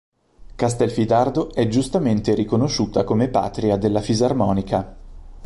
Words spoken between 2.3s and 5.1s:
riconosciuta come patria della fisarmonica.